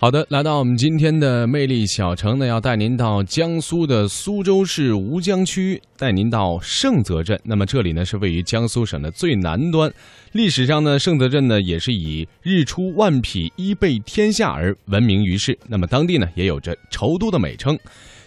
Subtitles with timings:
[0.00, 7.36] 好的，来到我们今天的魅力小城呢，要带您到江苏的苏州市吴江区，带您到盛泽镇。
[7.42, 9.92] 那么这里呢是位于江苏省的最南端，
[10.30, 15.58] 历史上呢盛泽镇呢也是以日出万匹、衣被天下而闻名于世。
[15.66, 17.76] 那么当地呢也有着绸都的美称。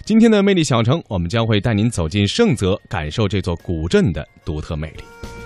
[0.04, 5.41] 今天的魅力小城，我们将会带您走进盛泽，感受这座古镇的独特魅力。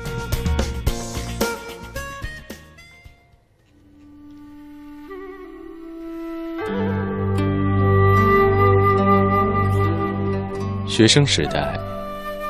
[10.95, 11.77] 学生时代，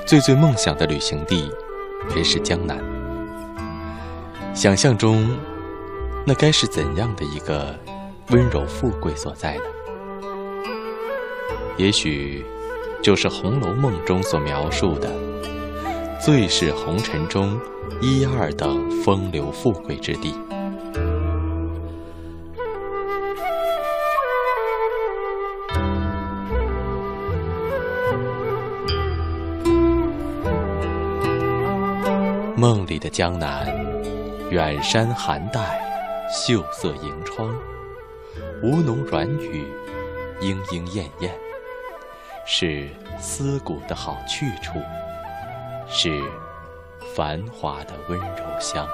[0.05, 1.49] 最最梦想的旅行地，
[2.13, 2.77] 便是江南。
[4.53, 5.35] 想象中，
[6.27, 7.75] 那该是怎样的一个
[8.29, 9.63] 温柔富贵所在呢？
[11.75, 12.45] 也许，
[13.01, 15.09] 就是《红楼梦》中所描述的
[16.23, 17.59] “最是红尘中
[17.99, 20.35] 一二等风流富贵之地”。
[32.65, 33.67] 梦里的江南，
[34.49, 35.79] 远山寒黛，
[36.31, 37.55] 秀色盈窗，
[38.63, 39.67] 吴侬软语，
[40.41, 41.31] 莺莺燕燕，
[42.43, 44.79] 是思古的好去处，
[45.87, 46.19] 是
[47.15, 48.87] 繁华的温柔乡。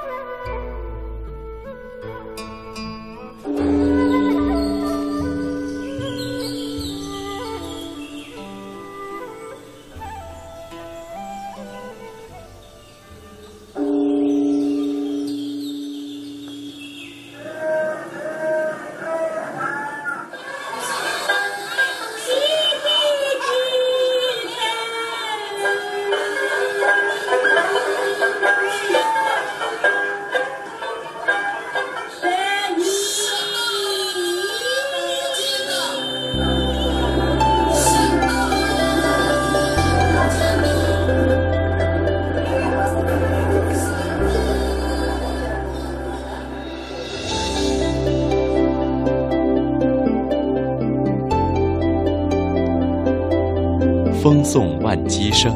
[54.22, 55.52] 风送万机声，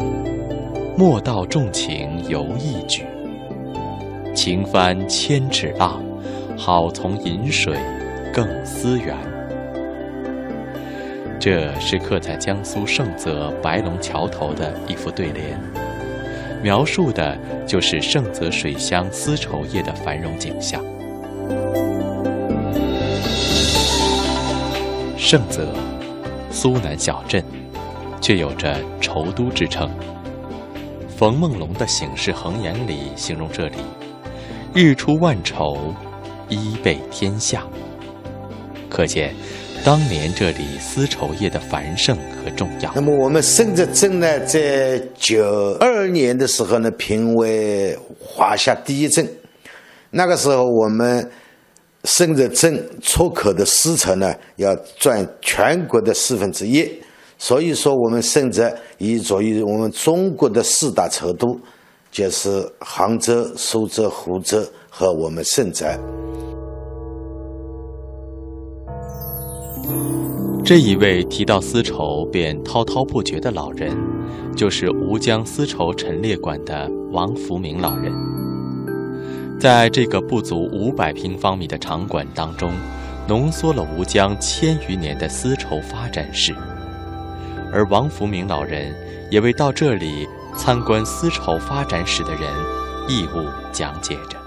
[0.98, 3.06] 莫道重情犹一举。
[4.34, 6.02] 晴帆千尺浪，
[6.58, 7.78] 好从饮水
[8.34, 9.16] 更思源。
[11.40, 15.62] 这是刻在江苏盛泽白龙桥头的一副对联，
[16.64, 17.38] 描述的
[17.68, 20.84] 就是盛泽水乡丝绸业的繁荣景象。
[25.20, 25.72] 盛泽，
[26.50, 27.44] 苏南小镇。
[28.26, 29.88] 却有着绸都之称。
[31.16, 33.78] 冯梦龙的《醒世恒言》里形容这里
[34.74, 35.94] ：“日出万绸，
[36.50, 37.64] 衣被天下。”
[38.90, 39.36] 可见
[39.84, 42.92] 当年这里丝绸业的繁盛和重要。
[42.96, 49.30] 那么我们盛泽镇呢，在九二年的时候呢，评为华夏第一镇。
[50.10, 51.30] 那个时候，我们
[52.06, 56.92] 盛泽镇出口的丝绸呢，要占全国的四分之一。
[57.48, 61.56] 所以说，我们盛泽以作为我们中国的四大绸都，
[62.10, 64.58] 就是杭州、苏州、湖州
[64.90, 65.86] 和我们盛泽。
[70.64, 73.96] 这一位提到丝绸便滔滔不绝的老人，
[74.58, 78.12] 就是吴江丝绸陈列馆的王福明老人。
[79.60, 82.72] 在这个不足五百平方米的场馆当中，
[83.28, 86.52] 浓缩了吴江千余年的丝绸发展史。
[87.76, 88.96] 而王福明老人
[89.30, 90.26] 也为到这里
[90.56, 92.42] 参观丝绸发展史的人
[93.06, 94.38] 义务讲解着。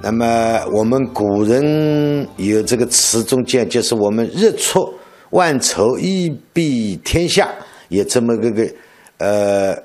[0.00, 4.94] 那么我们古人有这个词中间，就是我们日出
[5.30, 7.48] 万绸，衣蔽天下，
[7.88, 8.68] 有这么个个
[9.18, 9.76] 呃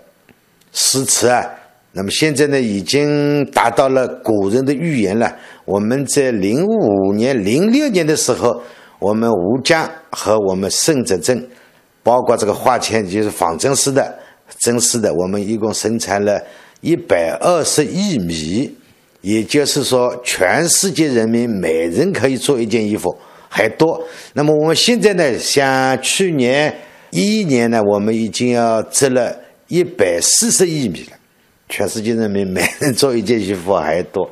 [0.71, 1.43] 诗词啊。
[1.93, 5.35] 那么现在呢，已经达到了古人的预言了。
[5.65, 8.61] 我们在零五年、零六年的时候，
[8.99, 11.49] 我们吴江和我们盛泽镇。
[12.07, 14.17] 包括这个化纤，就是仿真丝的
[14.59, 16.41] 真丝的，我们一共生产了
[16.79, 18.73] 一百二十亿米，
[19.19, 23.13] 也就是说，全世界人民每人可以做一件衣服
[23.49, 24.01] 还多。
[24.31, 26.73] 那么我们现在呢，像去年
[27.09, 29.35] 一一年呢，我们已经要织了
[29.67, 31.17] 一百四十亿米了，
[31.67, 34.29] 全世界人民每人做一件衣服还多。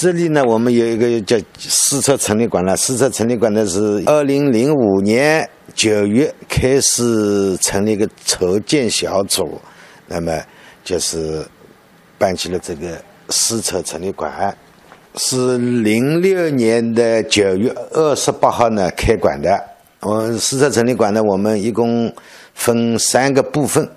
[0.00, 2.76] 这里呢，我们有一个叫丝绸陈列馆了。
[2.76, 9.60] 丝绸陈列馆呢是二零零五年九月开始成立一个筹建小组，
[10.06, 10.40] 那么
[10.84, 11.44] 就是
[12.16, 14.56] 办起了这个丝绸陈列馆，
[15.16, 19.60] 是零六年的九月二十八号呢开馆的。
[20.02, 22.14] 我丝绸陈列馆呢，我们一共
[22.54, 23.90] 分三个部分，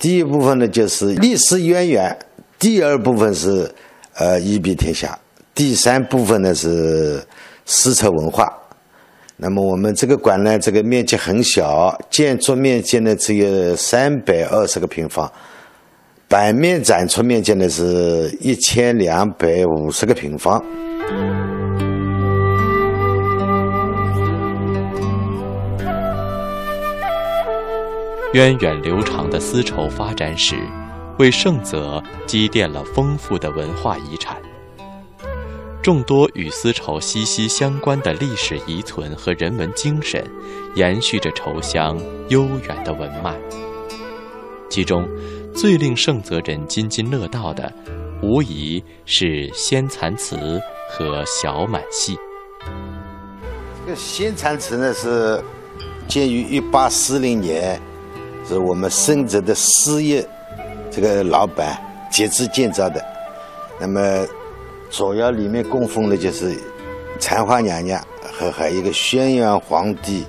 [0.00, 2.18] 第一部分呢就是历史渊源，
[2.58, 3.72] 第二部分是
[4.16, 5.16] 呃一比天下，
[5.58, 7.20] 第三部分呢是
[7.66, 8.48] 丝绸文化。
[9.36, 15.28] 那么我们这个馆呢，这个面积很小，建筑面积呢只有三百二十个平方，
[16.28, 20.64] 版面展出面积呢是一千两百五十个平方。
[28.32, 30.54] 源远流长的丝绸发展史，
[31.18, 34.36] 为盛泽积淀了丰富的文化遗产。
[35.88, 40.22] 众多与丝绸息息相关的历史遗存和人文精神，
[40.74, 41.98] 延续着绸乡
[42.28, 43.34] 悠远的文脉。
[44.68, 45.08] 其中，
[45.54, 47.72] 最令盛泽人津津乐道的，
[48.22, 52.18] 无疑是仙蚕祠和小满戏。
[53.86, 55.42] 这个鲜蚕祠呢，是
[56.06, 57.80] 建于一八四零年，
[58.46, 60.22] 是我们盛泽的丝业
[60.90, 63.02] 这个老板集资建造的。
[63.80, 64.26] 那么。
[64.90, 66.56] 主要里面供奉的就是
[67.18, 68.02] 残花娘娘
[68.32, 70.24] 和还有一个轩辕皇帝，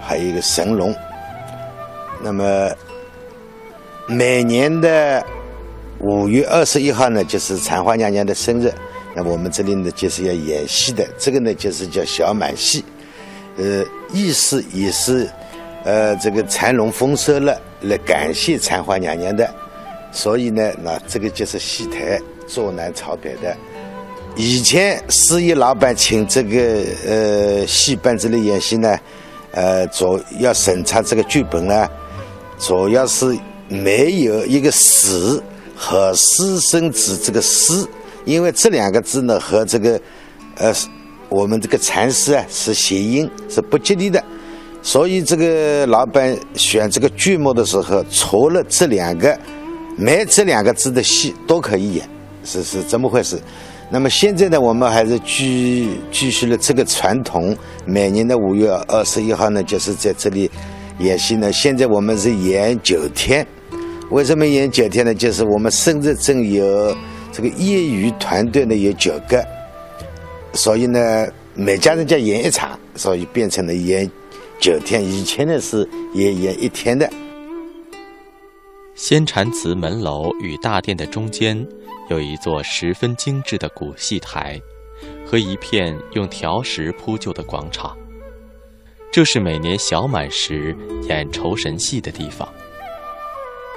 [0.00, 0.94] 还有一个神龙。
[2.22, 2.70] 那么
[4.06, 5.24] 每年的
[6.00, 8.72] 五月二十一号呢，就是残花娘娘的生日。
[9.14, 12.84] 那我们这里呢，就是要演戏的，这个呢就是叫小满戏。
[13.56, 15.28] 呃，意思也是
[15.84, 19.48] 呃这个蚕龙丰收了，来感谢残花娘娘的。
[20.10, 23.56] 所以呢，那这个就是戏台坐南朝北的。
[24.36, 28.98] 以前四业老板请这个呃戏班子来演戏呢，
[29.52, 31.88] 呃主要审查这个剧本呢，
[32.58, 33.38] 主要是
[33.68, 35.40] 没有一个“死”
[35.76, 37.88] 和“私生子”这个“私”，
[38.26, 40.00] 因为这两个字呢和这个
[40.56, 40.74] 呃
[41.28, 44.22] 我们这个禅师啊是谐音，是不吉利的，
[44.82, 49.38] 所以这个老板选这个剧目的时候，除了这两个
[49.96, 52.08] 没这两个字的戏都可以演，
[52.44, 53.38] 是是怎么回事。
[53.94, 57.56] 那么现在呢，我们还是继继续了这个传统。
[57.86, 60.50] 每年的五月二十一号呢，就是在这里
[60.98, 61.52] 演戏呢。
[61.52, 63.46] 现在我们是演九天，
[64.10, 65.14] 为什么演九天呢？
[65.14, 66.92] 就是我们深圳镇有
[67.30, 69.46] 这个业余团队呢有九个，
[70.54, 74.10] 所以呢每家人家演一场，所以变成了演
[74.58, 75.04] 九天。
[75.04, 77.08] 以前呢是演演一天的。
[78.96, 81.64] 仙禅祠门楼与大殿的中间。
[82.10, 84.60] 有一座十分精致的古戏台，
[85.26, 87.96] 和一片用条石铺就的广场。
[89.10, 90.76] 这是每年小满时
[91.08, 92.46] 演酬神戏的地方。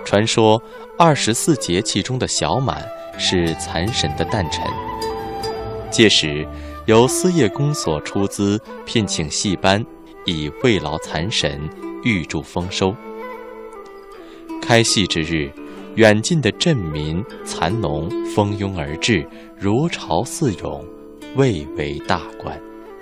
[0.04, 0.62] 传说
[0.98, 2.86] 二十四节气中的小满
[3.18, 4.66] 是蚕神的诞辰，
[5.90, 6.48] 届时
[6.86, 9.86] 由丝业公所出资聘请戏班，
[10.26, 11.70] 以慰劳蚕神，
[12.04, 12.94] 预祝丰收。
[14.62, 15.50] 开戏之日。
[15.98, 19.28] 远近的镇民、蚕农蜂拥而至，
[19.58, 20.86] 如潮似涌，
[21.36, 22.56] 蔚为大观。